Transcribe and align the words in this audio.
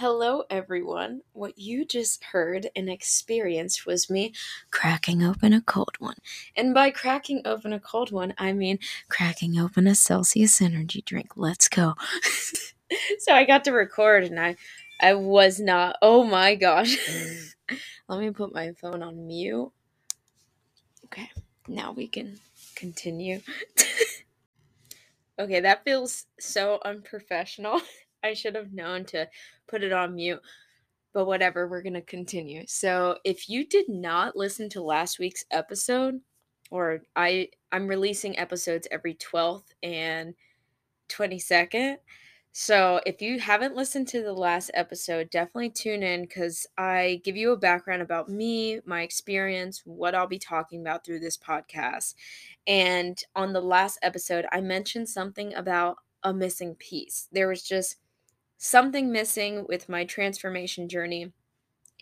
Hello, 0.00 0.44
everyone. 0.48 1.22
What 1.32 1.58
you 1.58 1.84
just 1.84 2.22
heard 2.22 2.68
and 2.76 2.88
experienced 2.88 3.84
was 3.84 4.08
me 4.08 4.32
cracking 4.70 5.24
open 5.24 5.52
a 5.52 5.60
cold 5.60 5.96
one. 5.98 6.14
And 6.54 6.72
by 6.72 6.92
cracking 6.92 7.42
open 7.44 7.72
a 7.72 7.80
cold 7.80 8.12
one, 8.12 8.32
I 8.38 8.52
mean 8.52 8.78
cracking 9.08 9.58
open 9.58 9.88
a 9.88 9.96
Celsius 9.96 10.62
energy 10.62 11.02
drink. 11.04 11.32
Let's 11.34 11.66
go. 11.66 11.94
so 13.18 13.32
I 13.32 13.44
got 13.44 13.64
to 13.64 13.72
record 13.72 14.22
and 14.22 14.38
I 14.38 14.54
I 15.00 15.14
was 15.14 15.58
not. 15.58 15.96
Oh 16.00 16.22
my 16.22 16.54
gosh. 16.54 16.96
Let 18.08 18.20
me 18.20 18.30
put 18.30 18.54
my 18.54 18.74
phone 18.80 19.02
on 19.02 19.26
mute. 19.26 19.72
Okay. 21.06 21.28
Now 21.66 21.90
we 21.90 22.06
can 22.06 22.38
continue. 22.76 23.40
okay, 25.40 25.58
that 25.58 25.82
feels 25.82 26.26
so 26.38 26.78
unprofessional. 26.84 27.80
I 28.22 28.34
should 28.34 28.54
have 28.54 28.72
known 28.72 29.04
to 29.06 29.28
put 29.66 29.82
it 29.82 29.92
on 29.92 30.14
mute. 30.14 30.40
But 31.12 31.26
whatever, 31.26 31.66
we're 31.66 31.82
going 31.82 31.94
to 31.94 32.02
continue. 32.02 32.64
So, 32.66 33.18
if 33.24 33.48
you 33.48 33.66
did 33.66 33.88
not 33.88 34.36
listen 34.36 34.68
to 34.70 34.82
last 34.82 35.18
week's 35.18 35.44
episode, 35.50 36.20
or 36.70 37.02
I 37.16 37.48
I'm 37.72 37.86
releasing 37.88 38.38
episodes 38.38 38.86
every 38.90 39.14
12th 39.14 39.72
and 39.82 40.34
22nd. 41.08 41.96
So, 42.52 43.00
if 43.06 43.22
you 43.22 43.40
haven't 43.40 43.76
listened 43.76 44.08
to 44.08 44.22
the 44.22 44.32
last 44.32 44.70
episode, 44.74 45.30
definitely 45.30 45.70
tune 45.70 46.02
in 46.02 46.26
cuz 46.26 46.66
I 46.76 47.20
give 47.24 47.36
you 47.36 47.52
a 47.52 47.56
background 47.56 48.02
about 48.02 48.28
me, 48.28 48.80
my 48.84 49.02
experience, 49.02 49.82
what 49.84 50.14
I'll 50.14 50.26
be 50.26 50.38
talking 50.38 50.80
about 50.80 51.04
through 51.04 51.20
this 51.20 51.38
podcast. 51.38 52.14
And 52.66 53.22
on 53.34 53.52
the 53.52 53.62
last 53.62 53.98
episode, 54.02 54.46
I 54.52 54.60
mentioned 54.60 55.08
something 55.08 55.54
about 55.54 55.98
a 56.22 56.34
missing 56.34 56.74
piece. 56.74 57.28
There 57.32 57.48
was 57.48 57.62
just 57.62 57.96
something 58.58 59.10
missing 59.10 59.66
with 59.68 59.88
my 59.88 60.04
transformation 60.04 60.88
journey, 60.88 61.32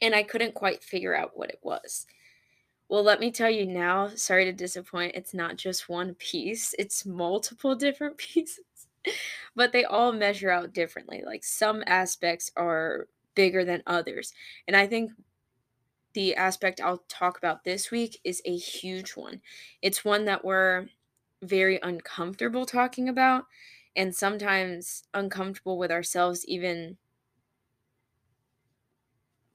and 0.03 0.15
I 0.15 0.23
couldn't 0.23 0.55
quite 0.55 0.83
figure 0.83 1.17
out 1.17 1.37
what 1.37 1.51
it 1.51 1.61
was. 1.63 2.07
Well, 2.89 3.03
let 3.03 3.21
me 3.21 3.31
tell 3.33 3.51
you 3.51 3.67
now, 3.67 4.09
sorry 4.09 4.45
to 4.45 4.53
disappoint, 4.53 5.17
it's 5.17 5.35
not 5.35 5.57
just 5.57 5.89
one 5.89 6.15
piece, 6.15 6.75
it's 6.79 7.07
multiple 7.07 7.75
different 7.77 8.19
pieces. 8.19 8.65
but 9.57 9.73
they 9.73 9.85
all 9.85 10.13
measure 10.13 10.51
out 10.51 10.73
differently. 10.73 11.23
Like 11.25 11.45
some 11.45 11.83
aspects 11.87 12.51
are 12.57 13.09
bigger 13.35 13.65
than 13.65 13.83
others. 13.87 14.33
And 14.67 14.77
I 14.77 14.87
think 14.87 15.13
the 16.15 16.35
aspect 16.35 16.81
I'll 16.81 17.05
talk 17.09 17.37
about 17.39 17.65
this 17.65 17.91
week 17.91 18.21
is 18.25 18.41
a 18.45 18.57
huge 18.57 19.11
one. 19.13 19.41
It's 19.83 20.05
one 20.05 20.25
that 20.25 20.45
we're 20.45 20.89
very 21.43 21.79
uncomfortable 21.83 22.65
talking 22.65 23.09
about 23.09 23.45
and 23.97 24.15
sometimes 24.15 25.05
uncomfortable 25.15 25.79
with 25.79 25.91
ourselves 25.91 26.45
even 26.47 26.99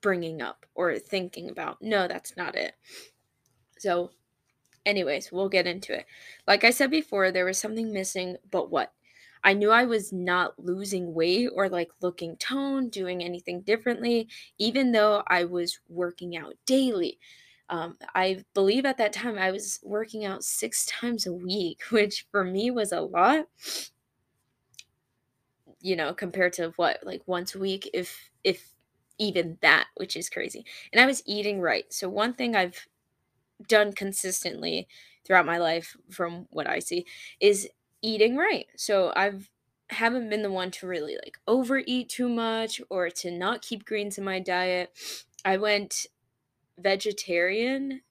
bringing 0.01 0.41
up 0.41 0.65
or 0.73 0.97
thinking 0.97 1.49
about. 1.49 1.81
No, 1.81 2.07
that's 2.07 2.35
not 2.35 2.55
it. 2.55 2.73
So, 3.77 4.11
anyways, 4.85 5.31
we'll 5.31 5.49
get 5.49 5.67
into 5.67 5.93
it. 5.93 6.07
Like 6.47 6.63
I 6.63 6.71
said 6.71 6.89
before, 6.89 7.31
there 7.31 7.45
was 7.45 7.59
something 7.59 7.93
missing, 7.93 8.37
but 8.49 8.71
what? 8.71 8.93
I 9.43 9.53
knew 9.53 9.71
I 9.71 9.85
was 9.85 10.11
not 10.13 10.59
losing 10.59 11.13
weight 11.13 11.49
or 11.53 11.69
like 11.69 11.89
looking 12.01 12.37
toned, 12.37 12.91
doing 12.91 13.23
anything 13.23 13.61
differently, 13.61 14.27
even 14.57 14.91
though 14.91 15.23
I 15.27 15.45
was 15.45 15.79
working 15.87 16.35
out 16.37 16.55
daily. 16.65 17.19
Um, 17.69 17.97
I 18.13 18.43
believe 18.53 18.85
at 18.85 18.97
that 18.97 19.13
time 19.13 19.37
I 19.37 19.49
was 19.49 19.79
working 19.81 20.25
out 20.25 20.43
six 20.43 20.85
times 20.85 21.25
a 21.25 21.33
week, 21.33 21.81
which 21.89 22.27
for 22.31 22.43
me 22.43 22.69
was 22.69 22.91
a 22.91 23.01
lot 23.01 23.47
you 25.81 25.95
know, 25.95 26.13
compared 26.13 26.53
to 26.53 26.73
what, 26.77 26.99
like 27.03 27.21
once 27.27 27.55
a 27.55 27.59
week, 27.59 27.89
if 27.93 28.29
if 28.43 28.73
even 29.17 29.57
that, 29.61 29.87
which 29.97 30.15
is 30.15 30.29
crazy. 30.29 30.65
And 30.91 31.01
I 31.01 31.05
was 31.05 31.21
eating 31.27 31.61
right. 31.61 31.85
So 31.93 32.09
one 32.09 32.33
thing 32.33 32.55
I've 32.55 32.87
done 33.67 33.93
consistently 33.93 34.87
throughout 35.25 35.45
my 35.45 35.57
life 35.57 35.95
from 36.09 36.47
what 36.51 36.67
I 36.67 36.79
see 36.79 37.05
is 37.39 37.69
eating 38.01 38.35
right. 38.37 38.65
So 38.75 39.13
I've 39.15 39.49
haven't 39.89 40.29
been 40.29 40.41
the 40.41 40.51
one 40.51 40.71
to 40.71 40.87
really 40.87 41.15
like 41.23 41.37
overeat 41.47 42.09
too 42.09 42.29
much 42.29 42.81
or 42.89 43.09
to 43.09 43.29
not 43.29 43.61
keep 43.61 43.85
greens 43.85 44.17
in 44.17 44.23
my 44.23 44.39
diet. 44.39 44.89
I 45.43 45.57
went 45.57 46.05
vegetarian, 46.79 48.01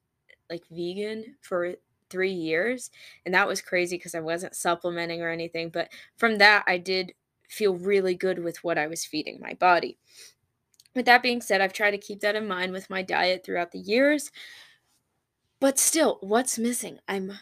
like 0.49 0.63
vegan 0.71 1.37
for 1.41 1.75
3 2.09 2.31
years, 2.31 2.91
and 3.25 3.33
that 3.33 3.47
was 3.47 3.61
crazy 3.61 3.97
cuz 3.97 4.15
I 4.15 4.19
wasn't 4.19 4.55
supplementing 4.55 5.21
or 5.21 5.29
anything, 5.29 5.69
but 5.69 5.91
from 6.17 6.37
that 6.37 6.63
I 6.67 6.77
did 6.77 7.13
feel 7.51 7.75
really 7.75 8.15
good 8.15 8.39
with 8.39 8.63
what 8.63 8.77
I 8.77 8.87
was 8.87 9.05
feeding 9.05 9.39
my 9.39 9.53
body. 9.53 9.97
With 10.95 11.05
that 11.05 11.23
being 11.23 11.41
said, 11.41 11.61
I've 11.61 11.73
tried 11.73 11.91
to 11.91 11.97
keep 11.97 12.21
that 12.21 12.35
in 12.35 12.47
mind 12.47 12.71
with 12.71 12.89
my 12.89 13.01
diet 13.01 13.45
throughout 13.45 13.71
the 13.71 13.79
years. 13.79 14.31
But 15.59 15.77
still, 15.77 16.17
what's 16.21 16.57
missing? 16.57 16.99
I'm 17.07 17.33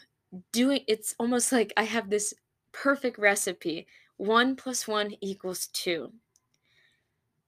doing 0.52 0.82
it's 0.88 1.16
almost 1.20 1.52
like 1.52 1.74
I 1.78 1.84
have 1.84 2.10
this 2.10 2.34
perfect 2.72 3.18
recipe. 3.18 3.88
One 4.18 4.56
plus 4.56 4.88
one 4.88 5.16
equals 5.22 5.68
two. 5.68 6.12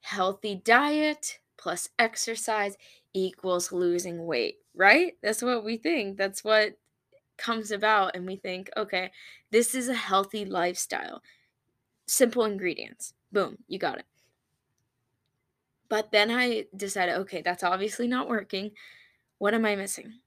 Healthy 0.01 0.61
diet 0.63 1.39
plus 1.57 1.89
exercise 1.99 2.77
equals 3.13 3.71
losing 3.71 4.25
weight, 4.25 4.55
right? 4.73 5.13
That's 5.21 5.41
what 5.41 5.63
we 5.63 5.77
think. 5.77 6.17
That's 6.17 6.43
what 6.43 6.77
comes 7.37 7.71
about. 7.71 8.15
And 8.15 8.25
we 8.25 8.37
think, 8.37 8.69
okay, 8.77 9.11
this 9.51 9.75
is 9.75 9.89
a 9.89 9.93
healthy 9.93 10.45
lifestyle 10.45 11.21
simple 12.11 12.43
ingredients. 12.43 13.13
Boom, 13.31 13.57
you 13.67 13.79
got 13.79 13.97
it. 13.97 14.05
But 15.87 16.11
then 16.11 16.29
I 16.29 16.65
decided, 16.75 17.15
okay, 17.15 17.41
that's 17.41 17.63
obviously 17.63 18.07
not 18.07 18.29
working. 18.29 18.71
What 19.37 19.53
am 19.53 19.65
I 19.65 19.75
missing? 19.75 20.19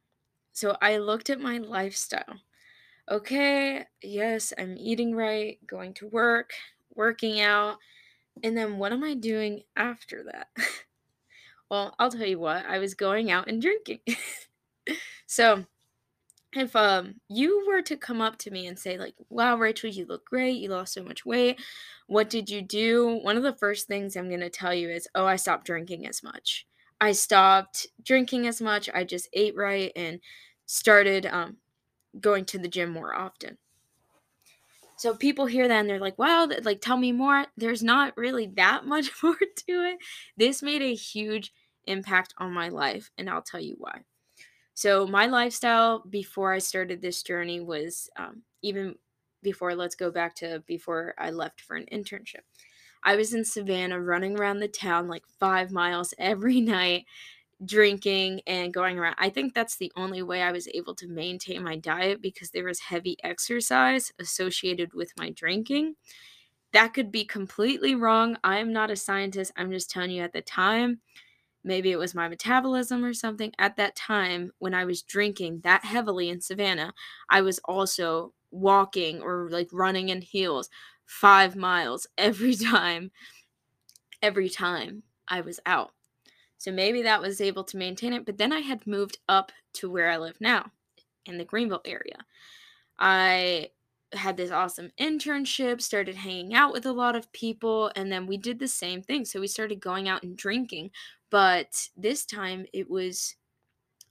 So 0.53 0.77
I 0.81 0.97
looked 0.97 1.31
at 1.31 1.41
my 1.41 1.59
lifestyle. 1.59 2.41
Okay, 3.11 3.84
yes, 4.03 4.53
I'm 4.56 4.77
eating 4.78 5.15
right, 5.15 5.59
going 5.67 5.93
to 5.95 6.09
work, 6.09 6.53
working 6.95 7.41
out. 7.41 7.77
And 8.43 8.56
then 8.56 8.78
what 8.78 8.93
am 8.93 9.05
I 9.05 9.15
doing 9.15 9.62
after 9.77 10.25
that? 10.33 10.49
well, 11.71 11.95
I'll 11.99 12.11
tell 12.11 12.27
you 12.27 12.39
what, 12.39 12.65
I 12.65 12.78
was 12.78 12.95
going 12.95 13.31
out 13.31 13.49
and 13.49 13.61
drinking. 13.61 14.01
so 15.27 15.66
if 16.56 16.75
um 16.76 17.15
you 17.28 17.65
were 17.66 17.82
to 17.82 17.97
come 17.97 18.20
up 18.20 18.37
to 18.38 18.50
me 18.50 18.66
and 18.66 18.78
say 18.78 18.98
like 18.98 19.15
wow 19.28 19.56
rachel 19.56 19.91
you 19.91 20.06
look 20.06 20.25
great 20.25 20.56
you 20.56 20.69
lost 20.69 20.92
so 20.92 21.03
much 21.03 21.25
weight 21.25 21.60
what 22.06 22.28
did 22.28 22.50
you 22.50 22.60
do? 22.60 23.19
one 23.22 23.37
of 23.37 23.42
the 23.42 23.56
first 23.56 23.87
things 23.87 24.16
i'm 24.16 24.28
going 24.28 24.41
to 24.41 24.50
tell 24.50 24.75
you 24.75 24.91
is 24.91 25.09
oh 25.15 25.26
i 25.26 25.37
stopped 25.37 25.66
drinking 25.66 26.06
as 26.06 26.22
much. 26.22 26.66
I 27.00 27.12
stopped 27.12 27.87
drinking 28.03 28.47
as 28.47 28.60
much 28.60 28.88
i 28.94 29.04
just 29.04 29.28
ate 29.32 29.56
right 29.56 29.92
and 29.97 30.20
started 30.66 31.26
um 31.26 31.56
going 32.20 32.44
to 32.44 32.59
the 32.59 32.69
gym 32.69 32.91
more 32.91 33.12
often. 33.12 33.59
So 34.97 35.16
people 35.16 35.47
hear 35.47 35.66
that 35.66 35.81
and 35.81 35.91
they're 35.91 35.98
like 35.98 36.19
wow 36.19 36.48
like 36.62 36.81
tell 36.81 36.97
me 36.97 37.12
more. 37.12 37.47
There's 37.56 37.82
not 37.82 38.16
really 38.16 38.47
that 38.56 38.86
much 38.86 39.10
more 39.22 39.36
to 39.36 39.72
it. 39.72 39.98
This 40.36 40.62
made 40.62 40.82
a 40.82 40.94
huge 40.94 41.53
impact 41.86 42.34
on 42.38 42.53
my 42.53 42.69
life 42.69 43.10
and 43.19 43.28
i'll 43.28 43.42
tell 43.42 43.60
you 43.60 43.76
why 43.78 44.00
so 44.75 45.07
my 45.07 45.27
lifestyle 45.27 46.01
before 46.11 46.53
I 46.53 46.59
started 46.59 47.01
this 47.01 47.23
journey 47.23 47.61
was 47.61 48.11
um, 48.17 48.43
even 48.62 48.97
before. 49.43 49.77
Let's 49.77 49.95
go 49.95 50.10
back 50.10 50.34
to 50.37 50.65
before 50.66 51.15
I 51.16 51.31
left 51.31 51.60
for 51.60 51.77
an 51.77 51.87
internship. 51.93 52.43
I 53.04 53.15
was 53.15 53.34
in 53.34 53.45
Savannah 53.45 54.01
running 54.01 54.37
around 54.37 54.59
the 54.59 54.69
town 54.69 55.07
like 55.07 55.22
five 55.39 55.71
miles 55.71 56.13
every 56.19 56.60
night, 56.60 57.04
drinking 57.65 58.41
and 58.48 58.75
going 58.75 58.98
around. 58.98 59.15
I 59.19 59.31
think 59.31 59.54
that's 59.54 59.77
the 59.77 59.93
only 59.95 60.22
way 60.22 60.43
I 60.43 60.51
was 60.51 60.66
able 60.75 60.97
to 60.97 61.07
maintain 61.07 61.63
my 61.63 61.77
diet 61.77 62.21
because 62.21 62.51
there 62.51 62.65
was 62.65 62.81
heavy 62.81 63.16
exercise 63.22 64.13
associated 64.19 64.93
with 64.93 65.13
my 65.16 65.31
drinking. 65.31 65.95
That 66.72 66.95
could 66.95 67.13
be 67.13 67.25
completely 67.25 67.95
wrong. 67.95 68.37
I 68.43 68.59
am 68.59 68.72
not 68.72 68.91
a 68.91 68.97
scientist. 68.97 69.53
I'm 69.57 69.71
just 69.71 69.89
telling 69.89 70.10
you 70.10 70.22
at 70.22 70.33
the 70.33 70.43
time 70.43 71.01
maybe 71.65 71.91
it 71.91 71.99
was 71.99 72.15
my 72.15 72.28
metabolism 72.28 73.05
or 73.05 73.15
something. 73.15 73.53
At 73.59 73.77
that 73.77 73.97
time, 73.97 74.53
when 74.59 74.75
I 74.75 74.84
was 74.84 75.03
drinking 75.03 75.61
that 75.65 75.84
heavily 75.84 76.28
in 76.28 76.41
Savannah, 76.41 76.93
I 77.28 77.41
was 77.41 77.59
also 77.65 78.33
walking 78.51 79.21
or 79.21 79.49
like 79.51 79.69
running 79.72 80.11
in 80.11 80.21
heels 80.21 80.69
five 81.07 81.57
miles 81.57 82.07
every 82.19 82.55
time, 82.55 83.11
every 84.22 84.49
time 84.49 85.03
I 85.27 85.41
was 85.41 85.59
out. 85.66 85.93
So 86.59 86.71
maybe 86.71 87.03
that 87.03 87.21
was 87.21 87.41
able 87.41 87.65
to 87.65 87.77
maintain 87.77 88.13
it. 88.13 88.25
But 88.25 88.39
then 88.39 88.53
I 88.53 88.60
had 88.60 88.87
moved 88.87 89.19
up 89.28 89.53
to 89.75 89.91
where 89.91 90.10
I 90.10 90.17
live 90.17 90.41
now 90.41 90.71
in 91.27 91.39
the 91.39 91.45
Greenville 91.45 91.83
area. 91.84 92.19
I 92.99 93.71
had 94.13 94.37
this 94.37 94.51
awesome 94.51 94.91
internship, 94.99 95.83
started 95.83 96.15
hanging 96.17 96.55
out 96.55 96.72
with 96.72 96.87
a 96.87 96.93
lot 96.93 97.17
of 97.17 97.33
people, 97.33 97.91
and 97.97 98.10
then 98.10 98.27
we 98.27 98.37
did 98.37 98.59
the 98.59 98.69
same 98.69 99.03
thing. 99.03 99.25
So 99.25 99.41
we 99.41 99.47
started 99.47 99.81
going 99.81 100.09
out 100.09 100.22
and 100.22 100.37
drinking 100.37 100.91
but 101.34 101.89
this 101.97 102.25
time 102.25 102.66
it 102.72 102.89
was 102.89 103.34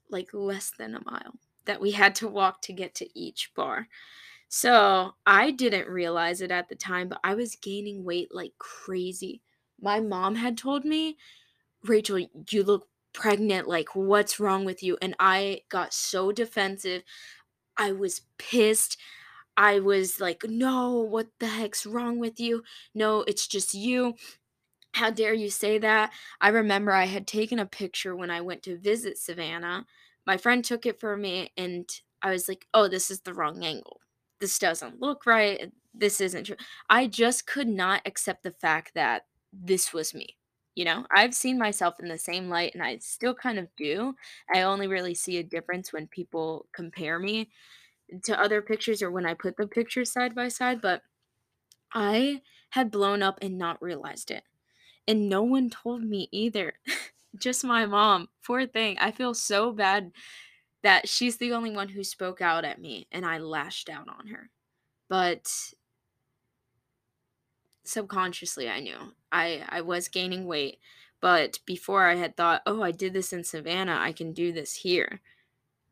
like 0.10 0.30
less 0.34 0.72
than 0.78 0.96
a 0.96 1.04
mile 1.06 1.36
that 1.66 1.82
we 1.82 1.92
had 1.92 2.16
to 2.16 2.28
walk 2.28 2.62
to 2.62 2.74
get 2.74 2.94
to 2.96 3.20
each 3.20 3.52
bar. 3.56 3.88
So 4.50 5.14
I 5.26 5.52
didn't 5.52 5.90
realize 5.90 6.42
it 6.42 6.52
at 6.52 6.70
the 6.70 6.76
time, 6.76 7.10
but 7.10 7.20
I 7.24 7.36
was 7.36 7.56
gaining 7.56 8.04
weight 8.04 8.30
like 8.34 8.54
crazy 8.60 9.42
My 9.82 10.00
mom 10.00 10.36
had 10.36 10.58
told 10.58 10.86
me, 10.86 11.18
"Rachel, 11.84 12.20
you 12.52 12.64
look 12.64 12.90
pregnant. 13.14 13.68
Like, 13.68 13.96
what's 13.96 14.40
wrong 14.40 14.66
with 14.66 14.84
you?" 14.84 14.98
And 15.02 15.16
I 15.20 15.64
got 15.70 15.94
so 15.94 16.32
defensive. 16.32 17.04
I 17.78 17.92
was 17.92 18.22
pissed. 18.38 18.98
I 19.58 19.80
was 19.80 20.20
like, 20.22 20.44
"No, 20.46 20.94
what 20.98 21.30
the 21.40 21.48
heck's 21.48 21.86
wrong 21.86 22.20
with 22.20 22.40
you? 22.40 22.64
No, 22.96 23.22
it's 23.24 23.48
just 23.48 23.74
you. 23.76 24.16
How 24.94 25.10
dare 25.12 25.34
you 25.34 25.50
say 25.50 25.78
that?" 25.80 26.14
I 26.42 26.50
remember 26.50 26.92
I 26.92 27.06
had 27.06 27.28
taken 27.28 27.60
a 27.60 27.66
picture 27.66 28.16
when 28.16 28.30
I 28.32 28.42
went 28.42 28.64
to 28.64 28.78
visit 28.78 29.18
Savannah. 29.18 29.86
My 30.26 30.38
friend 30.38 30.64
took 30.64 30.86
it 30.86 31.00
for 31.00 31.18
me, 31.18 31.52
and 31.58 31.90
I 32.22 32.32
was 32.32 32.48
like, 32.48 32.68
"Oh, 32.74 32.88
this 32.88 33.12
is 33.12 33.22
the 33.22 33.34
wrong 33.34 33.64
angle. 33.66 34.02
This 34.40 34.58
doesn't 34.60 35.02
look 35.02 35.26
right. 35.26 35.72
This 35.94 36.22
isn't 36.22 36.46
true." 36.46 36.58
I 36.90 37.08
just 37.08 37.46
could 37.48 37.68
not 37.68 38.02
accept 38.06 38.44
the 38.44 38.52
fact 38.52 38.94
that 38.96 39.26
this 39.52 39.94
was 39.94 40.14
me. 40.14 40.38
You 40.76 40.86
know, 40.86 41.06
I've 41.12 41.36
seen 41.36 41.58
myself 41.60 42.00
in 42.00 42.08
the 42.08 42.18
same 42.18 42.50
light, 42.50 42.74
and 42.74 42.82
I 42.84 42.98
still 42.98 43.36
kind 43.36 43.60
of 43.60 43.76
do. 43.76 44.16
I 44.54 44.62
only 44.64 44.88
really 44.88 45.14
see 45.16 45.38
a 45.38 45.44
difference 45.44 45.94
when 45.94 46.08
people 46.08 46.68
compare 46.74 47.20
me 47.20 47.52
to 48.24 48.40
other 48.40 48.62
pictures 48.62 49.02
or 49.02 49.12
when 49.12 49.26
I 49.26 49.34
put 49.36 49.58
the 49.58 49.68
pictures 49.68 50.12
side 50.12 50.36
by 50.36 50.50
side, 50.50 50.82
but 50.82 51.04
I 51.94 52.44
had 52.72 52.92
blown 52.92 53.24
up 53.24 53.40
and 53.42 53.58
not 53.58 53.82
realized 53.82 54.32
it. 54.32 54.44
And 55.08 55.30
no 55.30 55.44
one 55.44 55.70
told 55.70 56.04
me 56.04 56.30
either. 56.32 56.74
Just 57.38 57.64
my 57.64 57.86
mom. 57.86 58.30
Poor 58.46 58.66
thing. 58.68 58.98
I 59.00 59.12
feel 59.12 59.34
so 59.34 59.72
bad 59.72 60.12
that 60.84 61.10
she's 61.10 61.38
the 61.38 61.54
only 61.54 61.72
one 61.72 61.90
who 61.90 62.04
spoke 62.04 62.42
out 62.42 62.66
at 62.66 62.80
me 62.80 63.08
and 63.12 63.26
I 63.26 63.38
lashed 63.40 63.90
out 63.90 64.08
on 64.08 64.28
her. 64.28 64.50
But 65.10 65.52
subconsciously 67.84 68.70
I 68.70 68.80
knew. 68.80 69.14
I 69.32 69.64
I 69.70 69.82
was 69.82 70.08
gaining 70.08 70.46
weight, 70.46 70.80
but 71.22 71.60
before 71.66 72.06
I 72.08 72.16
had 72.16 72.36
thought, 72.38 72.62
"Oh, 72.66 72.82
I 72.82 72.92
did 72.92 73.14
this 73.14 73.34
in 73.34 73.44
Savannah, 73.44 73.98
I 74.00 74.12
can 74.14 74.34
do 74.34 74.52
this 74.52 74.76
here." 74.76 75.22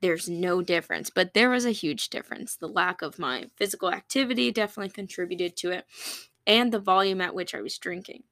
There's 0.02 0.30
no 0.30 0.62
difference, 0.62 1.10
but 1.10 1.34
there 1.34 1.50
was 1.50 1.66
a 1.66 1.72
huge 1.72 2.10
difference. 2.10 2.56
The 2.56 2.68
lack 2.68 3.02
of 3.02 3.19
my 3.19 3.48
physical 3.56 3.92
activity 3.92 4.52
definitely 4.52 4.92
contributed 4.92 5.56
to 5.57 5.72
it, 5.72 5.86
and 6.48 6.72
the 6.74 6.80
volume 6.80 7.22
at 7.22 7.36
which 7.36 7.56
I 7.56 7.62
was 7.62 7.78
drinking. 7.78 8.24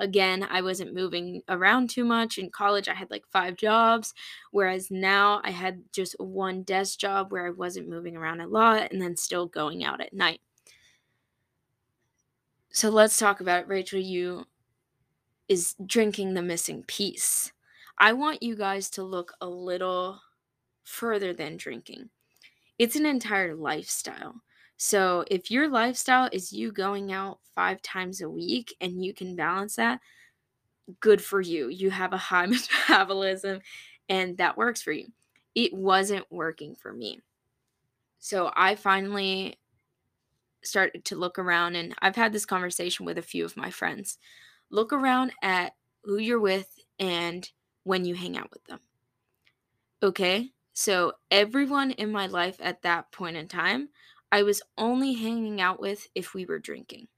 Again, 0.00 0.46
I 0.50 0.62
wasn't 0.62 0.94
moving 0.94 1.42
around 1.48 1.90
too 1.90 2.04
much. 2.04 2.38
In 2.38 2.50
college, 2.50 2.88
I 2.88 2.94
had 2.94 3.10
like 3.10 3.24
five 3.30 3.56
jobs, 3.56 4.14
whereas 4.50 4.90
now 4.90 5.42
I 5.44 5.50
had 5.50 5.82
just 5.92 6.16
one 6.18 6.62
desk 6.62 6.98
job 6.98 7.30
where 7.30 7.46
I 7.46 7.50
wasn't 7.50 7.88
moving 7.88 8.16
around 8.16 8.40
a 8.40 8.46
lot 8.48 8.90
and 8.90 9.00
then 9.00 9.16
still 9.16 9.46
going 9.46 9.84
out 9.84 10.00
at 10.00 10.14
night. 10.14 10.40
So 12.72 12.88
let's 12.88 13.18
talk 13.18 13.40
about 13.40 13.62
it. 13.62 13.68
Rachel, 13.68 14.00
you 14.00 14.46
is 15.48 15.74
drinking 15.84 16.32
the 16.32 16.42
missing 16.42 16.82
piece. 16.84 17.52
I 17.98 18.14
want 18.14 18.42
you 18.42 18.56
guys 18.56 18.88
to 18.90 19.02
look 19.02 19.34
a 19.40 19.48
little 19.48 20.20
further 20.84 21.34
than 21.34 21.58
drinking. 21.58 22.08
It's 22.78 22.96
an 22.96 23.04
entire 23.04 23.54
lifestyle. 23.54 24.36
So 24.82 25.26
if 25.30 25.50
your 25.50 25.68
lifestyle 25.68 26.30
is 26.32 26.54
you 26.54 26.72
going 26.72 27.12
out 27.12 27.40
five 27.54 27.82
times 27.82 28.22
a 28.22 28.30
week 28.30 28.74
and 28.80 29.04
you 29.04 29.12
can 29.12 29.36
balance 29.36 29.76
that, 29.76 30.00
good 31.00 31.22
for 31.22 31.42
you. 31.42 31.68
You 31.68 31.90
have 31.90 32.14
a 32.14 32.16
high 32.16 32.46
metabolism 32.88 33.60
and 34.08 34.38
that 34.38 34.56
works 34.56 34.80
for 34.80 34.92
you. 34.92 35.08
It 35.54 35.74
wasn't 35.74 36.24
working 36.30 36.74
for 36.74 36.94
me. 36.94 37.20
So 38.20 38.50
I 38.56 38.74
finally 38.74 39.58
started 40.62 41.04
to 41.04 41.16
look 41.16 41.38
around 41.38 41.76
and 41.76 41.94
I've 42.00 42.16
had 42.16 42.32
this 42.32 42.46
conversation 42.46 43.04
with 43.04 43.18
a 43.18 43.22
few 43.22 43.44
of 43.44 43.58
my 43.58 43.70
friends. 43.70 44.16
Look 44.70 44.94
around 44.94 45.32
at 45.42 45.74
who 46.04 46.16
you're 46.16 46.40
with 46.40 46.74
and 46.98 47.46
when 47.84 48.06
you 48.06 48.14
hang 48.14 48.38
out 48.38 48.50
with 48.50 48.64
them. 48.64 48.80
Okay? 50.02 50.52
So, 50.72 51.12
everyone 51.30 51.90
in 51.90 52.10
my 52.10 52.28
life 52.28 52.56
at 52.60 52.80
that 52.82 53.12
point 53.12 53.36
in 53.36 53.48
time, 53.48 53.90
I 54.32 54.42
was 54.42 54.62
only 54.78 55.14
hanging 55.14 55.60
out 55.60 55.80
with 55.80 56.08
if 56.14 56.34
we 56.34 56.46
were 56.46 56.58
drinking. 56.58 57.08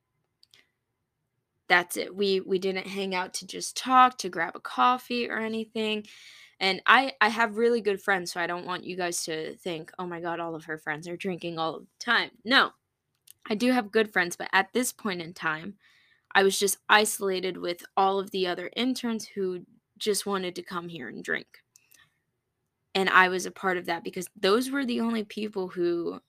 That's 1.68 1.96
it. 1.96 2.14
We 2.14 2.40
we 2.40 2.58
didn't 2.58 2.86
hang 2.86 3.14
out 3.14 3.34
to 3.34 3.46
just 3.46 3.76
talk, 3.76 4.18
to 4.18 4.28
grab 4.28 4.54
a 4.56 4.60
coffee 4.60 5.28
or 5.28 5.38
anything. 5.38 6.06
And 6.60 6.82
I 6.86 7.12
I 7.20 7.28
have 7.28 7.56
really 7.56 7.80
good 7.80 8.02
friends, 8.02 8.32
so 8.32 8.40
I 8.40 8.46
don't 8.46 8.66
want 8.66 8.84
you 8.84 8.96
guys 8.96 9.24
to 9.24 9.56
think, 9.56 9.92
"Oh 9.98 10.06
my 10.06 10.20
god, 10.20 10.40
all 10.40 10.54
of 10.54 10.64
her 10.64 10.78
friends 10.78 11.08
are 11.08 11.16
drinking 11.16 11.58
all 11.58 11.80
the 11.80 11.86
time." 11.98 12.30
No. 12.44 12.72
I 13.48 13.54
do 13.56 13.72
have 13.72 13.92
good 13.92 14.12
friends, 14.12 14.36
but 14.36 14.48
at 14.52 14.72
this 14.72 14.92
point 14.92 15.22
in 15.22 15.34
time, 15.34 15.76
I 16.34 16.42
was 16.44 16.58
just 16.58 16.78
isolated 16.88 17.56
with 17.58 17.84
all 17.96 18.18
of 18.20 18.30
the 18.32 18.46
other 18.46 18.70
interns 18.76 19.26
who 19.28 19.66
just 19.98 20.26
wanted 20.26 20.56
to 20.56 20.62
come 20.62 20.88
here 20.88 21.08
and 21.08 21.24
drink 21.24 21.62
and 22.94 23.08
I 23.08 23.28
was 23.28 23.46
a 23.46 23.50
part 23.50 23.78
of 23.78 23.86
that 23.86 24.04
because 24.04 24.28
those 24.38 24.70
were 24.70 24.84
the 24.84 25.00
only 25.00 25.24
people 25.24 25.68
who 25.68 26.20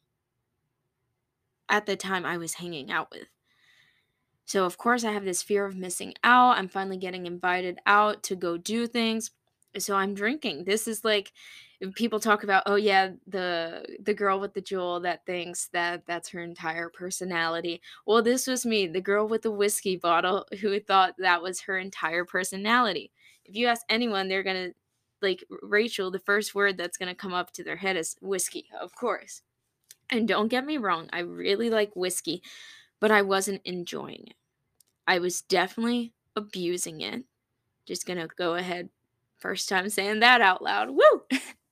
at 1.69 1.85
the 1.85 1.95
time 1.95 2.25
I 2.25 2.37
was 2.37 2.55
hanging 2.55 2.91
out 2.91 3.09
with. 3.11 3.27
So 4.45 4.65
of 4.65 4.77
course 4.77 5.03
I 5.03 5.11
have 5.11 5.25
this 5.25 5.41
fear 5.41 5.65
of 5.65 5.75
missing 5.75 6.13
out. 6.23 6.57
I'm 6.57 6.67
finally 6.67 6.97
getting 6.97 7.25
invited 7.25 7.79
out 7.85 8.23
to 8.23 8.35
go 8.35 8.57
do 8.57 8.87
things. 8.87 9.31
So 9.77 9.95
I'm 9.95 10.13
drinking. 10.13 10.65
This 10.65 10.87
is 10.87 11.03
like 11.03 11.31
people 11.95 12.19
talk 12.19 12.43
about, 12.43 12.63
oh 12.65 12.75
yeah, 12.75 13.11
the 13.27 13.85
the 13.99 14.13
girl 14.13 14.39
with 14.39 14.53
the 14.53 14.61
Juul 14.61 15.01
that 15.03 15.25
thinks 15.25 15.67
that 15.69 16.05
that's 16.05 16.29
her 16.29 16.41
entire 16.41 16.89
personality. 16.89 17.81
Well, 18.05 18.21
this 18.21 18.47
was 18.47 18.65
me, 18.65 18.87
the 18.87 19.01
girl 19.01 19.27
with 19.27 19.41
the 19.41 19.51
whiskey 19.51 19.97
bottle 19.97 20.45
who 20.61 20.79
thought 20.79 21.15
that 21.17 21.41
was 21.41 21.61
her 21.61 21.77
entire 21.77 22.25
personality. 22.25 23.11
If 23.45 23.55
you 23.55 23.67
ask 23.67 23.81
anyone, 23.89 24.27
they're 24.27 24.43
going 24.43 24.69
to 24.69 24.73
like 25.21 25.43
Rachel, 25.61 26.11
the 26.11 26.19
first 26.19 26.53
word 26.53 26.77
that's 26.77 26.97
going 26.97 27.09
to 27.09 27.15
come 27.15 27.33
up 27.33 27.51
to 27.53 27.63
their 27.63 27.77
head 27.77 27.95
is 27.97 28.15
whiskey, 28.21 28.65
of 28.79 28.93
course. 28.93 29.41
And 30.13 30.27
don't 30.27 30.47
get 30.47 30.65
me 30.65 30.77
wrong, 30.77 31.09
I 31.11 31.19
really 31.19 31.71
like 31.71 31.95
whiskey, 31.95 32.43
but 32.99 33.09
I 33.09 33.23
wasn't 33.23 33.61
enjoying 33.65 34.25
it. 34.27 34.35
I 35.07 35.17
was 35.17 35.41
definitely 35.41 36.13
abusing 36.35 37.01
it. 37.01 37.23
Just 37.87 38.05
to 38.05 38.27
go 38.37 38.53
ahead, 38.53 38.89
first 39.39 39.67
time 39.67 39.89
saying 39.89 40.19
that 40.19 40.39
out 40.39 40.61
loud. 40.61 40.89
Woo! 40.91 41.23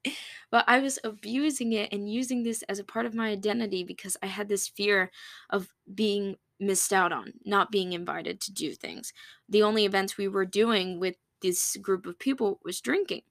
but 0.51 0.65
I 0.67 0.79
was 0.79 0.97
abusing 1.03 1.71
it 1.73 1.93
and 1.93 2.11
using 2.11 2.43
this 2.43 2.63
as 2.63 2.79
a 2.79 2.83
part 2.83 3.05
of 3.05 3.13
my 3.13 3.29
identity 3.29 3.83
because 3.83 4.17
I 4.23 4.25
had 4.25 4.49
this 4.49 4.67
fear 4.67 5.11
of 5.51 5.69
being 5.93 6.35
missed 6.59 6.91
out 6.91 7.11
on, 7.11 7.33
not 7.45 7.71
being 7.71 7.93
invited 7.93 8.41
to 8.41 8.51
do 8.51 8.73
things. 8.73 9.13
The 9.47 9.63
only 9.63 9.85
events 9.85 10.17
we 10.17 10.27
were 10.27 10.45
doing 10.45 10.99
with 10.99 11.15
this 11.41 11.77
group 11.77 12.05
of 12.07 12.19
people 12.19 12.59
was 12.63 12.81
drinking. 12.81 13.21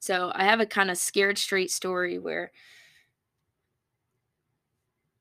So 0.00 0.32
I 0.34 0.44
have 0.44 0.60
a 0.60 0.66
kind 0.66 0.90
of 0.90 0.98
scared 0.98 1.38
straight 1.38 1.70
story 1.70 2.18
where, 2.18 2.52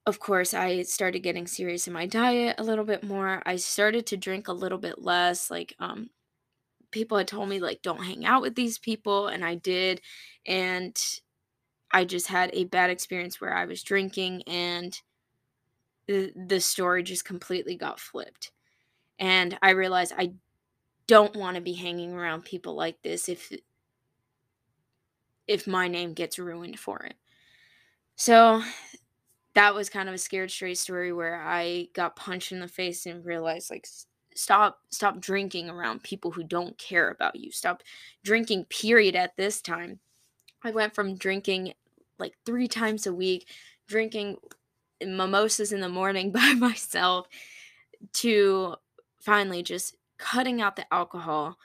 of 0.10 0.20
course, 0.20 0.54
I 0.54 0.82
started 0.82 1.20
getting 1.20 1.48
serious 1.48 1.88
in 1.88 1.94
my 1.94 2.06
diet 2.06 2.56
a 2.58 2.64
little 2.64 2.84
bit 2.84 3.04
more. 3.04 3.42
I 3.46 3.56
started 3.56 4.08
to 4.08 4.18
drink 4.18 4.48
a 4.48 4.54
little 4.54 4.80
bit 4.80 5.02
less. 5.02 5.50
Like, 5.50 5.76
um, 5.80 6.10
people 6.92 7.18
had 7.18 7.28
told 7.28 7.48
me, 7.48 7.60
like, 7.60 7.82
don't 7.82 8.04
hang 8.04 8.26
out 8.26 8.42
with 8.42 8.56
these 8.56 8.80
people. 8.80 9.28
And 9.28 9.46
I 9.46 9.56
did. 9.56 10.02
And 10.46 10.98
I 11.92 12.06
just 12.06 12.28
had 12.28 12.50
a 12.54 12.66
bad 12.66 12.90
experience 12.90 13.40
where 13.40 13.54
I 13.54 13.66
was 13.66 13.84
drinking 13.84 14.44
and 14.48 15.00
the, 16.08 16.34
the 16.36 16.60
story 16.60 17.04
just 17.04 17.24
completely 17.24 17.76
got 17.76 18.00
flipped. 18.00 18.52
And 19.20 19.58
I 19.62 19.72
realized 19.72 20.14
I 20.18 20.34
don't 21.08 21.36
want 21.36 21.56
to 21.56 21.62
be 21.62 21.74
hanging 21.74 22.14
around 22.14 22.46
people 22.46 22.76
like 22.76 23.02
this 23.02 23.30
if 23.30 23.52
if 25.48 25.66
my 25.66 25.88
name 25.88 26.14
gets 26.14 26.38
ruined 26.38 26.80
for 26.80 27.00
it. 27.00 27.16
So 28.16 28.62
that 29.56 29.74
was 29.74 29.90
kind 29.90 30.08
of 30.08 30.16
a 30.16 30.20
scared 30.20 30.52
straight 30.52 30.78
story 30.78 31.12
where 31.12 31.42
I 31.42 31.88
got 31.94 32.16
punched 32.16 32.52
in 32.52 32.60
the 32.60 32.68
face 32.68 33.06
and 33.06 33.26
realized 33.26 33.70
like 33.70 33.88
stop 34.36 34.80
stop 34.90 35.20
drinking 35.20 35.70
around 35.70 36.04
people 36.04 36.32
who 36.32 36.44
don't 36.44 36.78
care 36.78 37.10
about 37.10 37.36
you. 37.36 37.52
Stop 37.52 37.84
drinking 38.24 38.66
period 38.66 39.16
at 39.16 39.36
this 39.38 39.62
time. 39.62 40.00
I 40.64 40.72
went 40.72 40.94
from 40.94 41.18
drinking 41.18 41.74
like 42.20 42.36
3 42.46 42.68
times 42.68 43.08
a 43.08 43.14
week, 43.14 43.48
drinking 43.88 44.38
mimosas 45.02 45.72
in 45.72 45.82
the 45.82 45.90
morning 45.90 46.32
by 46.34 46.54
myself 46.54 47.28
to 48.14 48.76
finally 49.22 49.64
just 49.64 49.96
cutting 50.18 50.62
out 50.62 50.76
the 50.76 50.94
alcohol 50.94 51.58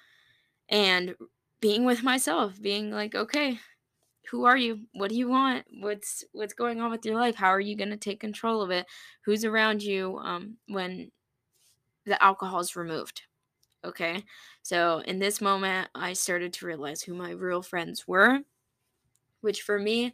and 0.68 1.14
being 1.60 1.84
with 1.84 2.02
myself, 2.02 2.60
being 2.60 2.90
like, 2.90 3.14
okay, 3.14 3.58
who 4.30 4.44
are 4.44 4.56
you? 4.56 4.80
What 4.92 5.10
do 5.10 5.16
you 5.16 5.28
want? 5.28 5.64
What's 5.80 6.24
what's 6.32 6.54
going 6.54 6.80
on 6.80 6.90
with 6.90 7.04
your 7.04 7.16
life? 7.16 7.34
How 7.34 7.48
are 7.48 7.60
you 7.60 7.76
going 7.76 7.90
to 7.90 7.96
take 7.96 8.20
control 8.20 8.62
of 8.62 8.70
it? 8.70 8.86
Who's 9.24 9.44
around 9.44 9.82
you 9.82 10.18
um, 10.18 10.56
when 10.68 11.10
the 12.06 12.22
alcohol 12.22 12.60
is 12.60 12.76
removed 12.76 13.22
okay? 13.84 14.24
So 14.62 15.02
in 15.06 15.18
this 15.18 15.40
moment 15.42 15.88
i 15.94 16.14
started 16.14 16.52
to 16.54 16.66
realize 16.66 17.02
who 17.02 17.14
my 17.14 17.30
real 17.30 17.62
friends 17.62 18.08
were 18.08 18.40
which 19.42 19.62
for 19.62 19.78
me 19.78 20.12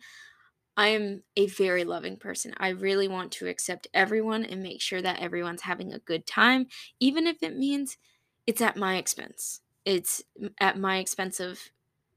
I 0.77 0.89
am 0.89 1.23
a 1.37 1.47
very 1.47 1.85
loving 1.85 2.17
person. 2.17 2.55
I 2.57 2.71
really 2.71 3.07
want 3.07 3.33
to 3.33 3.49
accept 3.49 3.89
everyone 3.93 4.45
and 4.45 4.63
make 4.63 4.81
sure 4.81 5.03
that 5.03 5.21
everyone's 5.21 5.61
having 5.61 5.93
a 5.93 5.99
good 5.99 6.27
time, 6.27 6.69
even 7.01 7.27
if 7.27 7.43
it 7.43 7.57
means 7.57 7.99
it's 8.47 8.63
at 8.63 8.77
my 8.77 8.97
expense. 8.97 9.61
It's 9.85 10.23
at 10.59 10.79
my 10.79 10.99
expense 10.99 11.39
of 11.39 11.61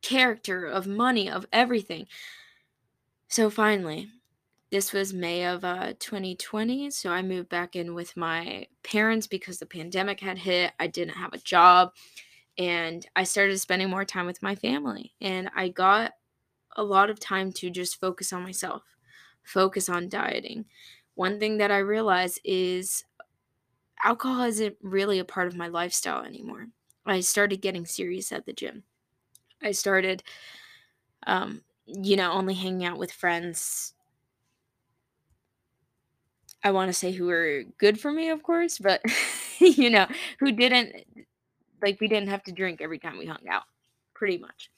character, 0.04 0.66
of 0.66 0.86
money, 0.86 1.30
of 1.30 1.48
everything. 1.52 2.06
So 3.28 3.50
finally, 3.50 4.10
this 4.70 4.94
was 4.94 5.14
May 5.14 5.46
of 5.46 5.64
uh, 5.64 5.94
2020. 6.00 6.92
So 6.92 7.12
I 7.12 7.22
moved 7.22 7.50
back 7.50 7.76
in 7.76 7.96
with 7.96 8.16
my 8.16 8.68
parents 8.84 9.28
because 9.28 9.58
the 9.58 9.66
pandemic 9.66 10.20
had 10.20 10.38
hit. 10.38 10.74
I 10.80 10.88
didn't 10.88 11.16
have 11.16 11.34
a 11.34 11.40
job 11.40 11.94
and 12.58 13.06
I 13.16 13.24
started 13.24 13.60
spending 13.60 13.90
more 13.90 14.06
time 14.06 14.26
with 14.26 14.44
my 14.44 14.56
family. 14.56 15.14
And 15.22 15.50
I 15.56 15.70
got 15.70 16.14
a 16.76 16.84
lot 16.84 17.10
of 17.10 17.20
time 17.20 17.52
to 17.54 17.70
just 17.70 18.00
focus 18.00 18.34
on 18.34 18.44
myself, 18.44 18.84
focus 19.44 19.90
on 19.90 20.10
dieting. 20.10 20.66
One 21.16 21.40
thing 21.40 21.58
that 21.58 21.72
I 21.72 21.78
realized 21.80 22.40
is 22.44 23.04
alcohol 24.04 24.44
isn't 24.44 24.76
really 24.82 25.20
a 25.20 25.26
part 25.26 25.48
of 25.48 25.56
my 25.56 25.68
lifestyle 25.68 26.24
anymore. 26.24 26.68
I 27.06 27.20
started 27.20 27.62
getting 27.62 27.86
serious 27.86 28.32
at 28.32 28.46
the 28.46 28.54
gym. 28.54 28.84
I 29.64 29.72
started, 29.72 30.24
um, 31.26 31.62
you 31.86 32.16
know, 32.16 32.32
only 32.32 32.54
hanging 32.54 32.86
out 32.86 32.98
with 32.98 33.12
friends. 33.12 33.94
I 36.64 36.72
want 36.72 36.90
to 36.90 36.94
say 36.94 37.12
who 37.12 37.26
were 37.28 37.64
good 37.78 38.00
for 38.00 38.12
me, 38.12 38.30
of 38.30 38.44
course, 38.44 38.78
but, 38.78 39.02
you 39.60 39.90
know, 39.90 40.08
who 40.40 40.52
didn't, 40.52 40.96
like, 41.82 42.00
we 42.00 42.08
didn't 42.08 42.30
have 42.30 42.44
to 42.44 42.52
drink 42.52 42.82
every 42.82 43.00
time 43.00 43.18
we 43.18 43.26
hung 43.26 43.48
out, 43.50 43.64
pretty 44.14 44.38
much. 44.38 44.70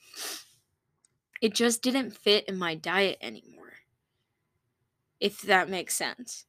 It 1.40 1.54
just 1.54 1.82
didn't 1.82 2.16
fit 2.16 2.46
in 2.48 2.56
my 2.58 2.74
diet 2.74 3.18
anymore, 3.20 3.74
if 5.20 5.42
that 5.42 5.68
makes 5.68 5.94
sense. 5.94 6.46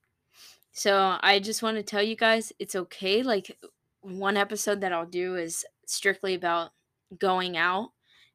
So 0.71 1.17
I 1.21 1.39
just 1.39 1.63
want 1.63 1.77
to 1.77 1.83
tell 1.83 2.03
you 2.03 2.15
guys 2.15 2.53
it's 2.59 2.75
okay. 2.75 3.23
Like 3.23 3.57
one 4.01 4.37
episode 4.37 4.81
that 4.81 4.93
I'll 4.93 5.05
do 5.07 5.35
is 5.35 5.65
strictly 5.85 6.35
about 6.35 6.71
going 7.17 7.57
out 7.57 7.91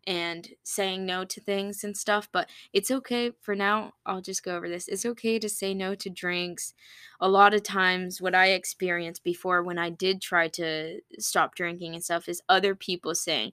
and 0.07 0.49
saying 0.63 1.07
no 1.07 1.25
to 1.25 1.41
things 1.41 1.85
and 1.85 1.97
stuff, 1.97 2.29
but 2.33 2.49
it's 2.73 2.91
okay 2.91 3.33
for 3.41 3.55
now. 3.55 3.93
I'll 4.05 4.21
just 4.21 4.43
go 4.45 4.57
over 4.57 4.69
this. 4.69 4.89
It's 4.89 5.07
okay 5.07 5.39
to 5.39 5.49
say 5.49 5.75
no 5.75 5.95
to 5.95 6.11
drinks. 6.11 6.75
A 7.21 7.29
lot 7.29 7.55
of 7.55 7.63
times, 7.63 8.21
what 8.21 8.35
I 8.35 8.49
experienced 8.49 9.25
before 9.25 9.63
when 9.63 9.79
I 9.79 9.91
did 9.91 10.21
try 10.21 10.49
to 10.49 11.01
stop 11.19 11.55
drinking 11.55 11.95
and 11.95 12.05
stuff 12.05 12.29
is 12.29 12.43
other 12.49 12.75
people 12.75 13.15
saying, 13.15 13.53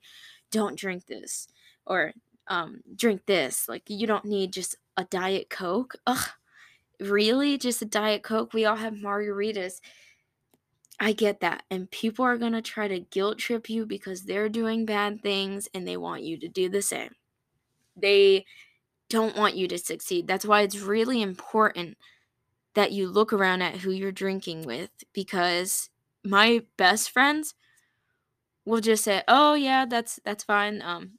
don't 0.51 0.77
drink 0.77 1.05
this 1.05 1.47
or 1.85 2.13
um, 2.47 2.81
drink 2.95 3.21
this. 3.25 3.69
Like, 3.69 3.83
you 3.87 4.07
don't 4.07 4.25
need 4.25 4.53
just 4.53 4.75
a 4.97 5.03
Diet 5.03 5.49
Coke. 5.49 5.95
Ugh 6.07 6.29
really 6.99 7.57
just 7.57 7.81
a 7.81 7.85
diet 7.85 8.23
coke 8.23 8.53
we 8.53 8.65
all 8.65 8.75
have 8.75 8.93
margaritas 8.93 9.79
i 10.99 11.11
get 11.11 11.39
that 11.39 11.63
and 11.71 11.89
people 11.91 12.25
are 12.25 12.37
going 12.37 12.53
to 12.53 12.61
try 12.61 12.87
to 12.87 12.99
guilt 12.99 13.37
trip 13.37 13.69
you 13.69 13.85
because 13.85 14.23
they're 14.23 14.49
doing 14.49 14.85
bad 14.85 15.21
things 15.21 15.67
and 15.73 15.87
they 15.87 15.97
want 15.97 16.23
you 16.23 16.37
to 16.37 16.47
do 16.47 16.69
the 16.69 16.81
same. 16.81 17.11
They 17.95 18.45
don't 19.09 19.35
want 19.35 19.55
you 19.55 19.67
to 19.67 19.77
succeed. 19.77 20.27
That's 20.27 20.45
why 20.45 20.61
it's 20.61 20.79
really 20.79 21.21
important 21.21 21.97
that 22.75 22.91
you 22.91 23.09
look 23.09 23.33
around 23.33 23.61
at 23.61 23.77
who 23.77 23.91
you're 23.91 24.11
drinking 24.11 24.63
with 24.63 24.91
because 25.13 25.89
my 26.23 26.63
best 26.77 27.11
friends 27.11 27.55
will 28.65 28.81
just 28.81 29.03
say 29.03 29.23
oh 29.27 29.53
yeah 29.53 29.85
that's 29.85 30.19
that's 30.23 30.43
fine 30.43 30.81
um 30.81 31.11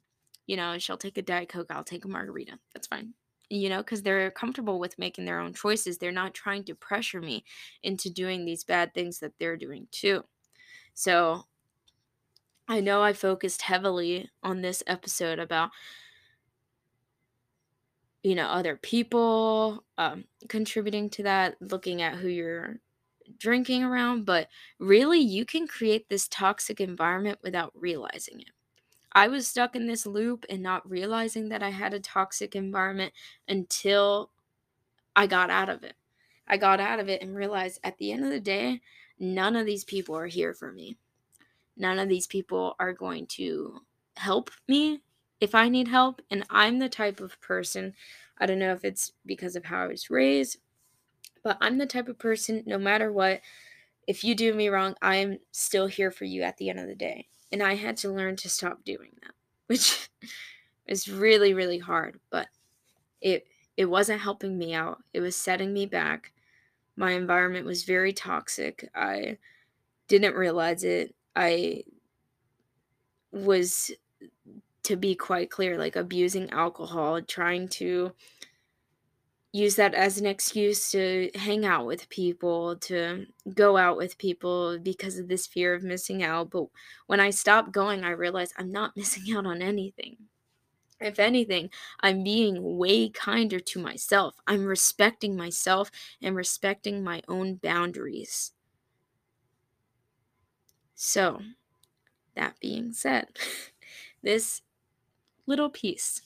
you 0.47 0.55
know 0.55 0.77
she'll 0.77 0.97
take 0.97 1.17
a 1.17 1.21
diet 1.21 1.49
coke 1.49 1.67
i'll 1.71 1.83
take 1.83 2.05
a 2.05 2.07
margarita 2.07 2.57
that's 2.73 2.87
fine 2.87 3.13
you 3.51 3.67
know, 3.67 3.79
because 3.79 4.01
they're 4.01 4.31
comfortable 4.31 4.79
with 4.79 4.97
making 4.97 5.25
their 5.25 5.39
own 5.39 5.53
choices. 5.53 5.97
They're 5.97 6.11
not 6.11 6.33
trying 6.33 6.63
to 6.65 6.75
pressure 6.75 7.19
me 7.19 7.43
into 7.83 8.09
doing 8.09 8.45
these 8.45 8.63
bad 8.63 8.93
things 8.93 9.19
that 9.19 9.33
they're 9.39 9.57
doing 9.57 9.87
too. 9.91 10.23
So 10.93 11.43
I 12.69 12.79
know 12.79 13.03
I 13.03 13.11
focused 13.11 13.63
heavily 13.63 14.29
on 14.41 14.61
this 14.61 14.81
episode 14.87 15.37
about, 15.37 15.71
you 18.23 18.35
know, 18.35 18.47
other 18.47 18.77
people 18.77 19.83
um, 19.97 20.23
contributing 20.47 21.09
to 21.11 21.23
that, 21.23 21.57
looking 21.59 22.01
at 22.01 22.15
who 22.15 22.29
you're 22.29 22.77
drinking 23.37 23.83
around, 23.83 24.25
but 24.25 24.47
really 24.79 25.19
you 25.19 25.43
can 25.45 25.67
create 25.67 26.07
this 26.07 26.27
toxic 26.29 26.79
environment 26.79 27.39
without 27.43 27.73
realizing 27.75 28.39
it. 28.39 28.51
I 29.13 29.27
was 29.27 29.47
stuck 29.47 29.75
in 29.75 29.87
this 29.87 30.05
loop 30.05 30.45
and 30.49 30.63
not 30.63 30.89
realizing 30.89 31.49
that 31.49 31.61
I 31.61 31.69
had 31.69 31.93
a 31.93 31.99
toxic 31.99 32.55
environment 32.55 33.13
until 33.47 34.31
I 35.15 35.27
got 35.27 35.49
out 35.49 35.69
of 35.69 35.83
it. 35.83 35.95
I 36.47 36.57
got 36.57 36.79
out 36.79 36.99
of 36.99 37.09
it 37.09 37.21
and 37.21 37.35
realized 37.35 37.79
at 37.83 37.97
the 37.97 38.11
end 38.11 38.23
of 38.23 38.29
the 38.29 38.39
day, 38.39 38.81
none 39.19 39.55
of 39.55 39.65
these 39.65 39.83
people 39.83 40.15
are 40.15 40.27
here 40.27 40.53
for 40.53 40.71
me. 40.71 40.97
None 41.77 41.99
of 41.99 42.09
these 42.09 42.27
people 42.27 42.75
are 42.79 42.93
going 42.93 43.27
to 43.27 43.81
help 44.17 44.51
me 44.67 45.01
if 45.39 45.55
I 45.55 45.69
need 45.69 45.87
help. 45.87 46.21
And 46.29 46.45
I'm 46.49 46.79
the 46.79 46.89
type 46.89 47.19
of 47.19 47.39
person, 47.41 47.93
I 48.37 48.45
don't 48.45 48.59
know 48.59 48.73
if 48.73 48.85
it's 48.85 49.11
because 49.25 49.55
of 49.55 49.65
how 49.65 49.83
I 49.83 49.87
was 49.87 50.09
raised, 50.09 50.57
but 51.43 51.57
I'm 51.59 51.77
the 51.77 51.85
type 51.85 52.07
of 52.07 52.19
person, 52.19 52.63
no 52.65 52.77
matter 52.77 53.11
what, 53.11 53.41
if 54.07 54.23
you 54.23 54.35
do 54.35 54.53
me 54.53 54.69
wrong, 54.69 54.95
I'm 55.01 55.39
still 55.51 55.87
here 55.87 56.11
for 56.11 56.25
you 56.25 56.43
at 56.43 56.57
the 56.57 56.69
end 56.69 56.79
of 56.79 56.87
the 56.87 56.95
day. 56.95 57.27
And 57.51 57.61
I 57.61 57.75
had 57.75 57.97
to 57.97 58.09
learn 58.11 58.35
to 58.37 58.49
stop 58.49 58.83
doing 58.83 59.11
that, 59.23 59.33
which 59.67 60.09
is 60.85 61.07
really, 61.07 61.53
really 61.53 61.79
hard, 61.79 62.19
but 62.29 62.47
it 63.21 63.47
it 63.77 63.85
wasn't 63.85 64.21
helping 64.21 64.57
me 64.57 64.73
out. 64.73 65.03
It 65.13 65.21
was 65.21 65.35
setting 65.35 65.73
me 65.73 65.85
back. 65.85 66.33
My 66.95 67.11
environment 67.11 67.65
was 67.65 67.83
very 67.83 68.13
toxic. 68.13 68.89
I 68.93 69.37
didn't 70.07 70.35
realize 70.35 70.83
it. 70.83 71.15
I 71.35 71.83
was 73.31 73.91
to 74.83 74.95
be 74.95 75.15
quite 75.15 75.49
clear 75.49 75.77
like 75.77 75.95
abusing 75.95 76.49
alcohol, 76.51 77.21
trying 77.21 77.67
to 77.69 78.13
use 79.53 79.75
that 79.75 79.93
as 79.93 80.17
an 80.17 80.25
excuse 80.25 80.91
to 80.91 81.29
hang 81.35 81.65
out 81.65 81.85
with 81.85 82.09
people, 82.09 82.77
to 82.77 83.25
go 83.53 83.75
out 83.75 83.97
with 83.97 84.17
people 84.17 84.79
because 84.79 85.17
of 85.17 85.27
this 85.27 85.45
fear 85.45 85.73
of 85.73 85.83
missing 85.83 86.23
out. 86.23 86.49
But 86.51 86.67
when 87.07 87.19
I 87.19 87.31
stopped 87.31 87.71
going, 87.71 88.03
I 88.03 88.11
realized 88.11 88.53
I'm 88.57 88.71
not 88.71 88.95
missing 88.97 89.35
out 89.35 89.45
on 89.45 89.61
anything. 89.61 90.17
If 90.99 91.19
anything, 91.19 91.71
I'm 92.01 92.23
being 92.23 92.77
way 92.77 93.09
kinder 93.09 93.59
to 93.59 93.79
myself. 93.79 94.35
I'm 94.45 94.65
respecting 94.65 95.35
myself 95.35 95.89
and 96.21 96.35
respecting 96.35 97.03
my 97.03 97.23
own 97.27 97.55
boundaries. 97.55 98.51
So, 100.93 101.41
that 102.35 102.59
being 102.59 102.93
said, 102.93 103.29
this 104.21 104.61
little 105.47 105.71
piece 105.71 106.21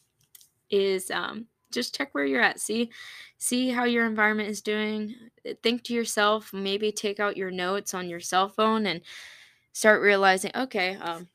is 0.70 1.10
um, 1.10 1.48
just 1.76 1.96
check 1.96 2.14
where 2.14 2.26
you're 2.26 2.42
at. 2.42 2.60
See 2.60 2.90
see 3.38 3.70
how 3.70 3.84
your 3.84 4.06
environment 4.06 4.50
is 4.50 4.62
doing. 4.62 5.16
Think 5.62 5.84
to 5.84 5.94
yourself, 5.94 6.54
maybe 6.54 6.92
take 6.92 7.20
out 7.20 7.38
your 7.38 7.52
notes 7.52 7.94
on 7.94 8.10
your 8.10 8.20
cell 8.20 8.50
phone 8.50 8.86
and 8.86 9.02
start 9.74 10.02
realizing, 10.02 10.52
okay, 10.56 10.96
um, 10.96 11.28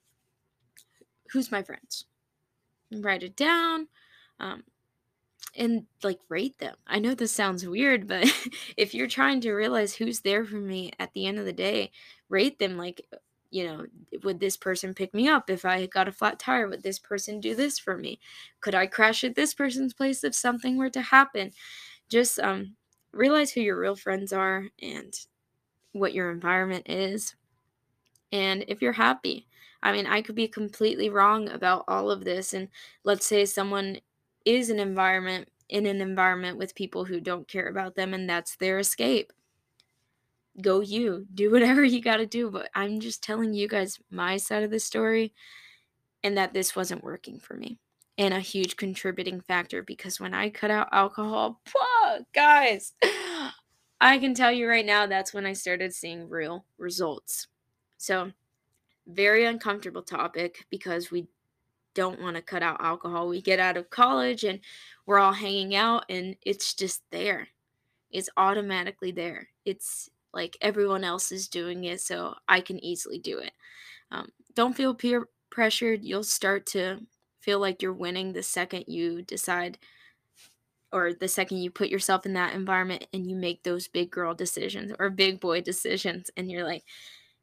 who's 1.30 1.52
my 1.52 1.62
friends? 1.62 2.06
Write 2.90 3.23
it 3.23 3.37
down. 3.37 3.88
Um, 4.40 4.64
and 5.56 5.87
like 6.02 6.18
rate 6.28 6.59
them. 6.59 6.76
I 6.87 6.99
know 6.99 7.14
this 7.14 7.32
sounds 7.32 7.66
weird, 7.66 8.06
but 8.06 8.26
if 8.76 8.94
you're 8.94 9.09
trying 9.09 9.40
to 9.42 9.52
realize 9.52 9.94
who's 9.94 10.20
there 10.20 10.44
for 10.44 10.56
me 10.56 10.92
at 10.99 11.12
the 11.12 11.26
end 11.26 11.38
of 11.38 11.44
the 11.44 11.52
day, 11.52 11.90
rate 12.28 12.59
them 12.59 12.76
like 12.76 13.06
you 13.50 13.64
know, 13.64 13.87
would 14.23 14.40
this 14.40 14.57
person 14.57 14.95
pick 14.95 15.12
me 15.12 15.28
up 15.28 15.50
if 15.50 15.64
I 15.64 15.87
got 15.87 16.09
a 16.09 16.12
flat 16.12 16.38
tire? 16.38 16.69
Would 16.69 16.83
this 16.83 16.99
person 16.99 17.40
do 17.40 17.54
this 17.54 17.78
for 17.78 17.97
me? 17.97 18.21
Could 18.61 18.75
I 18.75 18.87
crash 18.87 19.25
at 19.25 19.35
this 19.35 19.54
person's 19.54 19.92
place 19.92 20.23
if 20.23 20.35
something 20.35 20.76
were 20.76 20.90
to 20.90 21.02
happen? 21.02 21.52
Just 22.09 22.38
um, 22.38 22.76
realize 23.12 23.52
who 23.52 23.61
your 23.61 23.78
real 23.78 23.97
friends 23.97 24.33
are 24.33 24.69
and 24.80 25.14
what 25.92 26.14
your 26.14 26.30
environment 26.30 26.88
is. 26.88 27.35
And 28.33 28.64
if 28.69 28.80
you're 28.80 28.92
happy, 28.92 29.49
I 29.83 29.92
mean, 29.92 30.07
I 30.07 30.23
could 30.23 30.37
be 30.37 30.47
completely 30.47 31.09
wrong 31.09 31.49
about 31.49 31.85
all 31.88 32.11
of 32.11 32.25
this. 32.25 32.54
And 32.54 32.69
let's 33.02 33.26
say 33.26 33.45
someone 33.45 33.99
is 34.45 34.71
an 34.71 34.78
environment 34.78 35.49
in 35.69 35.87
an 35.87 36.00
environment 36.00 36.59
with 36.59 36.75
people 36.75 37.04
who 37.04 37.21
don't 37.21 37.49
care 37.49 37.69
about 37.69 37.95
them, 37.95 38.12
and 38.12 38.28
that's 38.28 38.57
their 38.57 38.78
escape 38.78 39.33
go 40.61 40.80
you. 40.80 41.26
Do 41.35 41.50
whatever 41.50 41.85
you 41.85 42.00
got 42.00 42.19
to 42.19 42.26
do. 42.26 42.50
But 42.50 42.71
I'm 42.75 43.00
just 43.00 43.23
telling 43.23 43.54
you 43.54 43.69
guys 43.69 43.99
my 44.11 44.37
side 44.37 44.62
of 44.62 44.71
the 44.71 44.80
story 44.80 45.33
and 46.23 46.37
that 46.37 46.52
this 46.52 46.76
wasn't 46.76 47.04
working 47.04 47.38
for 47.38 47.54
me. 47.54 47.78
And 48.19 48.35
a 48.35 48.40
huge 48.40 48.76
contributing 48.76 49.40
factor 49.40 49.83
because 49.83 50.21
when 50.21 50.35
I 50.35 50.50
cut 50.50 50.71
out 50.71 50.88
alcohol, 50.92 51.61
whoa, 51.75 52.19
guys, 52.35 52.92
I 54.00 54.19
can 54.19 54.35
tell 54.35 54.52
you 54.52 54.69
right 54.69 54.85
now 54.85 55.07
that's 55.07 55.33
when 55.33 55.47
I 55.47 55.54
started 55.54 55.95
seeing 55.95 56.28
real 56.28 56.66
results. 56.76 57.47
So, 57.97 58.33
very 59.07 59.47
uncomfortable 59.47 60.02
topic 60.02 60.66
because 60.71 61.11
we 61.11 61.26
don't 61.95 62.21
want 62.21 62.37
to 62.37 62.42
cut 62.42 62.62
out 62.62 62.80
alcohol. 62.80 63.28
We 63.28 63.40
get 63.40 63.59
out 63.59 63.76
of 63.76 63.90
college 63.90 64.45
and 64.45 64.61
we're 65.07 65.19
all 65.19 65.33
hanging 65.33 65.75
out 65.75 66.04
and 66.09 66.37
it's 66.42 66.75
just 66.75 67.02
there. 67.11 67.49
It's 68.11 68.30
automatically 68.37 69.12
there. 69.12 69.49
It's 69.64 70.11
like 70.32 70.56
everyone 70.60 71.04
else 71.04 71.32
is 71.32 71.49
doing 71.49 71.84
it, 71.84 72.00
so 72.00 72.34
I 72.49 72.60
can 72.60 72.82
easily 72.84 73.18
do 73.18 73.38
it. 73.38 73.52
Um, 74.10 74.28
don't 74.54 74.76
feel 74.76 74.94
peer 74.94 75.28
pressured. 75.50 76.04
You'll 76.04 76.25
start 76.25 76.66
to 76.66 77.00
feel 77.40 77.58
like 77.58 77.82
you're 77.82 77.92
winning 77.92 78.32
the 78.32 78.42
second 78.42 78.84
you 78.87 79.22
decide 79.22 79.78
or 80.92 81.12
the 81.14 81.28
second 81.28 81.58
you 81.58 81.70
put 81.70 81.88
yourself 81.88 82.26
in 82.26 82.32
that 82.34 82.54
environment 82.54 83.06
and 83.12 83.28
you 83.28 83.37
make 83.37 83.62
those 83.62 83.88
big 83.88 84.10
girl 84.10 84.34
decisions 84.34 84.92
or 84.99 85.08
big 85.08 85.40
boy 85.40 85.60
decisions 85.60 86.30
and 86.37 86.50
you're 86.50 86.64
like, 86.64 86.84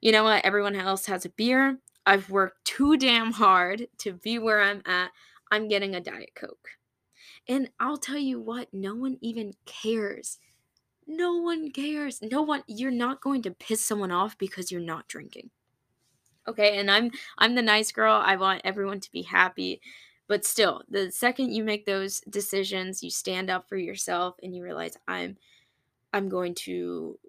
you 0.02 0.12
know 0.12 0.24
what, 0.24 0.46
everyone 0.46 0.76
else 0.76 1.06
has 1.06 1.26
a 1.26 1.30
beer. 1.30 1.80
I've 2.06 2.30
worked 2.30 2.66
too 2.66 2.98
damn 2.98 3.32
hard 3.32 3.88
to 4.00 4.14
be 4.14 4.40
where 4.40 4.62
I'm 4.62 4.82
at. 4.86 5.12
I'm 5.52 5.68
getting 5.68 5.96
a 5.96 6.02
Diet 6.02 6.32
Coke. 6.36 6.70
And 7.48 7.70
I'll 7.80 7.98
tell 7.98 8.18
you 8.18 8.40
what, 8.40 8.68
no 8.74 8.96
one 8.96 9.18
even 9.22 9.54
cares. 9.66 10.40
No 11.08 11.38
one 11.38 11.72
cares. 11.72 12.22
No 12.22 12.42
one, 12.42 12.64
you're 12.68 12.92
not 12.92 13.22
going 13.22 13.42
to 13.44 13.52
piss 13.52 13.84
someone 13.84 14.12
off 14.12 14.38
because 14.38 14.72
you're 14.72 14.82
not 14.82 15.08
drinking. 15.08 15.50
Okay, 16.48 16.78
and 16.78 16.90
I'm 16.90 17.12
I'm 17.38 17.56
the 17.56 17.62
nice 17.62 17.92
girl. 17.92 18.22
I 18.24 18.36
want 18.38 18.62
everyone 18.64 19.00
to 19.02 19.12
be 19.12 19.24
happy. 19.24 19.82
But 20.28 20.46
still, 20.46 20.84
the 20.90 21.12
second 21.12 21.54
you 21.54 21.64
make 21.64 21.86
those 21.86 22.20
decisions, 22.22 23.04
you 23.04 23.10
stand 23.10 23.50
up 23.50 23.68
for 23.68 23.78
yourself 23.78 24.36
and 24.44 24.56
you 24.56 24.64
realize 24.64 24.98
I'm 25.08 25.38
I'm 26.14 26.30
going 26.30 26.56
to 26.56 27.20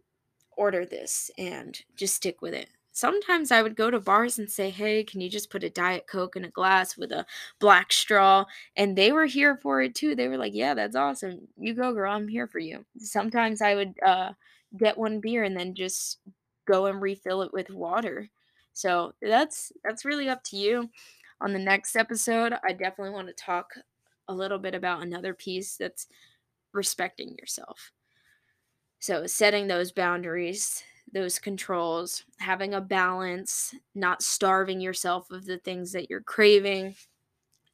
order 0.56 0.84
this 0.86 1.30
and 1.38 1.80
just 1.96 2.16
stick 2.16 2.42
with 2.42 2.54
it. 2.54 2.68
Sometimes 2.98 3.50
I 3.52 3.62
would 3.62 3.76
go 3.76 3.90
to 3.90 4.00
bars 4.00 4.38
and 4.38 4.50
say, 4.50 4.70
"Hey, 4.70 5.04
can 5.04 5.20
you 5.20 5.30
just 5.30 5.50
put 5.50 5.64
a 5.64 5.70
diet 5.70 6.06
coke 6.08 6.36
in 6.36 6.44
a 6.44 6.50
glass 6.50 6.96
with 6.96 7.12
a 7.12 7.26
black 7.60 7.92
straw?" 7.92 8.44
And 8.76 8.96
they 8.96 9.12
were 9.12 9.26
here 9.26 9.56
for 9.56 9.80
it 9.82 9.94
too. 9.94 10.14
They 10.14 10.28
were 10.28 10.36
like, 10.38 10.54
"Yeah, 10.54 10.74
that's 10.74 10.96
awesome. 10.96 11.48
You 11.58 11.74
go, 11.74 11.92
girl. 11.92 12.12
I'm 12.14 12.28
here 12.28 12.46
for 12.48 12.58
you." 12.60 12.84
Sometimes 12.98 13.62
I 13.62 13.74
would 13.74 13.94
uh 14.04 14.32
get 14.76 14.98
one 14.98 15.20
beer 15.20 15.44
and 15.44 15.56
then 15.56 15.74
just 15.74 16.18
go 16.66 16.86
and 16.86 17.00
refill 17.02 17.42
it 17.42 17.52
with 17.52 17.70
water. 17.70 18.28
So, 18.74 19.14
that's 19.22 19.72
that's 19.84 20.04
really 20.04 20.28
up 20.28 20.42
to 20.44 20.56
you 20.56 20.90
on 21.40 21.52
the 21.52 21.58
next 21.58 21.96
episode, 21.96 22.54
I 22.64 22.72
definitely 22.72 23.10
want 23.14 23.28
to 23.28 23.34
talk 23.34 23.72
a 24.28 24.34
little 24.34 24.58
bit 24.58 24.74
about 24.74 25.02
another 25.02 25.34
piece 25.34 25.76
that's 25.76 26.06
respecting 26.74 27.36
yourself. 27.38 27.92
So, 29.00 29.26
setting 29.26 29.68
those 29.68 29.92
boundaries, 29.92 30.82
those 31.12 31.38
controls, 31.38 32.24
having 32.38 32.74
a 32.74 32.80
balance, 32.80 33.74
not 33.94 34.22
starving 34.22 34.80
yourself 34.80 35.30
of 35.30 35.46
the 35.46 35.58
things 35.58 35.92
that 35.92 36.10
you're 36.10 36.20
craving, 36.20 36.94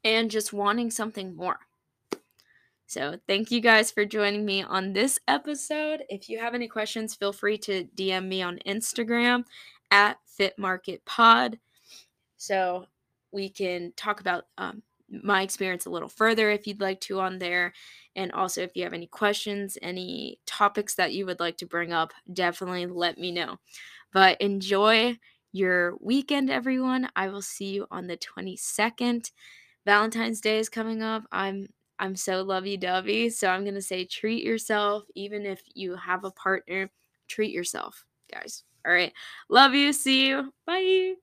and 0.04 0.30
just 0.30 0.52
wanting 0.52 0.90
something 0.90 1.34
more. 1.34 1.58
So, 2.86 3.18
thank 3.26 3.50
you 3.50 3.60
guys 3.60 3.90
for 3.90 4.04
joining 4.04 4.44
me 4.44 4.62
on 4.62 4.92
this 4.92 5.18
episode. 5.26 6.04
If 6.10 6.28
you 6.28 6.38
have 6.38 6.54
any 6.54 6.68
questions, 6.68 7.14
feel 7.14 7.32
free 7.32 7.58
to 7.58 7.84
DM 7.96 8.28
me 8.28 8.42
on 8.42 8.58
Instagram 8.66 9.44
at 9.90 10.18
FitMarketPod. 10.38 11.58
So, 12.36 12.86
we 13.32 13.48
can 13.48 13.92
talk 13.96 14.20
about 14.20 14.44
um, 14.58 14.82
my 15.10 15.42
experience 15.42 15.86
a 15.86 15.90
little 15.90 16.08
further 16.08 16.50
if 16.50 16.66
you'd 16.66 16.80
like 16.80 17.00
to 17.02 17.20
on 17.20 17.38
there. 17.38 17.72
And 18.16 18.32
also, 18.32 18.62
if 18.62 18.72
you 18.74 18.84
have 18.84 18.92
any 18.92 19.06
questions, 19.06 19.76
any 19.82 20.38
topics 20.46 20.94
that 20.96 21.12
you 21.12 21.26
would 21.26 21.40
like 21.40 21.56
to 21.58 21.66
bring 21.66 21.92
up, 21.92 22.12
definitely 22.32 22.86
let 22.86 23.18
me 23.18 23.32
know. 23.32 23.58
But 24.12 24.40
enjoy 24.40 25.18
your 25.52 25.94
weekend, 26.00 26.50
everyone. 26.50 27.08
I 27.16 27.28
will 27.28 27.42
see 27.42 27.74
you 27.74 27.86
on 27.90 28.06
the 28.06 28.16
22nd. 28.16 29.30
Valentine's 29.84 30.40
Day 30.40 30.58
is 30.58 30.68
coming 30.68 31.02
up. 31.02 31.24
I'm 31.32 31.68
I'm 31.98 32.16
so 32.16 32.42
lovey 32.42 32.76
dovey. 32.76 33.30
So 33.30 33.48
I'm 33.48 33.62
going 33.62 33.74
to 33.74 33.82
say 33.82 34.04
treat 34.04 34.44
yourself. 34.44 35.04
Even 35.14 35.46
if 35.46 35.62
you 35.74 35.94
have 35.96 36.24
a 36.24 36.30
partner, 36.32 36.90
treat 37.28 37.52
yourself, 37.52 38.04
guys. 38.32 38.64
All 38.86 38.92
right. 38.92 39.12
Love 39.48 39.74
you. 39.74 39.92
See 39.92 40.26
you. 40.28 40.52
Bye. 40.66 41.14